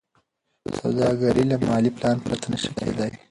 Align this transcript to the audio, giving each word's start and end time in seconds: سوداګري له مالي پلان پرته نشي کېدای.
سوداګري 0.79 1.43
له 1.51 1.57
مالي 1.67 1.91
پلان 1.97 2.17
پرته 2.25 2.45
نشي 2.51 2.71
کېدای. 2.77 3.11